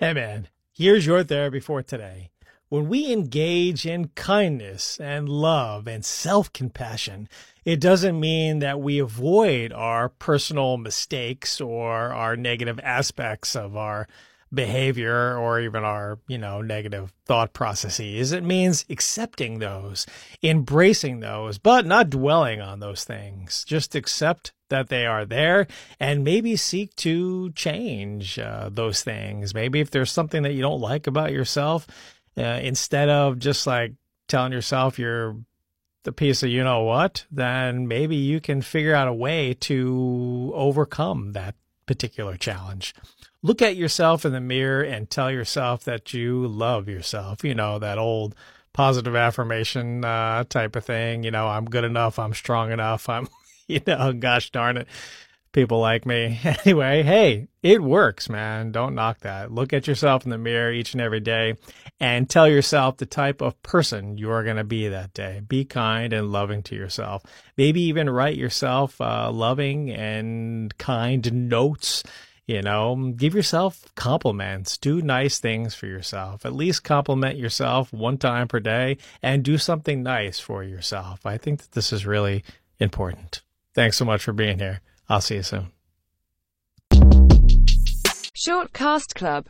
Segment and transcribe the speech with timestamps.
[0.00, 2.30] Hey, man, here's your therapy for today.
[2.68, 7.28] When we engage in kindness and love and self compassion,
[7.64, 14.06] it doesn't mean that we avoid our personal mistakes or our negative aspects of our
[14.52, 18.32] behavior or even our, you know, negative thought processes.
[18.32, 20.06] It means accepting those,
[20.42, 23.64] embracing those, but not dwelling on those things.
[23.64, 25.66] Just accept that they are there
[25.98, 29.54] and maybe seek to change uh, those things.
[29.54, 31.86] Maybe if there's something that you don't like about yourself,
[32.36, 33.94] uh, instead of just like
[34.28, 35.36] telling yourself you're
[36.04, 40.52] the piece of you know what, then maybe you can figure out a way to
[40.54, 41.54] overcome that
[41.86, 42.94] particular challenge
[43.42, 47.44] look at yourself in the mirror and tell yourself that you love yourself.
[47.44, 48.34] You know, that old
[48.72, 51.24] positive affirmation uh, type of thing.
[51.24, 52.18] You know, I'm good enough.
[52.18, 53.08] I'm strong enough.
[53.08, 53.28] I'm,
[53.66, 54.88] you know, gosh darn it.
[55.52, 56.38] People like me.
[56.44, 58.70] Anyway, hey, it works, man.
[58.70, 59.50] Don't knock that.
[59.50, 61.54] Look at yourself in the mirror each and every day
[61.98, 65.40] and tell yourself the type of person you are going to be that day.
[65.48, 67.22] Be kind and loving to yourself.
[67.56, 72.02] Maybe even write yourself uh, loving and kind notes
[72.48, 74.78] you know, give yourself compliments.
[74.78, 76.46] Do nice things for yourself.
[76.46, 81.26] At least compliment yourself one time per day and do something nice for yourself.
[81.26, 82.42] I think that this is really
[82.80, 83.42] important.
[83.74, 84.80] Thanks so much for being here.
[85.10, 85.66] I'll see you soon.
[88.32, 89.44] Short Cast Club